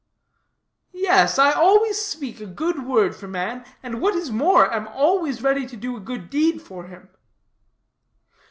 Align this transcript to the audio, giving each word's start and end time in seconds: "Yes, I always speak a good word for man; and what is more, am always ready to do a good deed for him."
"Yes, 0.93 1.37
I 1.37 1.51
always 1.51 2.01
speak 2.03 2.41
a 2.41 2.47
good 2.47 2.87
word 2.87 3.15
for 3.15 3.27
man; 3.27 3.63
and 3.83 4.01
what 4.01 4.15
is 4.15 4.31
more, 4.31 4.73
am 4.73 4.87
always 4.87 5.43
ready 5.43 5.67
to 5.67 5.77
do 5.77 5.95
a 5.95 5.99
good 5.99 6.31
deed 6.31 6.59
for 6.59 6.85
him." 6.87 7.07